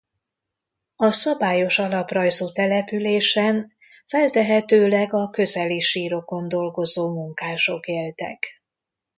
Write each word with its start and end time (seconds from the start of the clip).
A 0.95 1.11
szabályos 1.11 1.79
alaprajzú 1.79 2.47
településen 2.51 3.71
feltehetőleg 4.05 5.13
a 5.13 5.29
közeli 5.29 5.79
sírokon 5.79 6.47
dolgozó 6.47 7.13
munkások 7.13 7.87
éltek. 7.87 8.63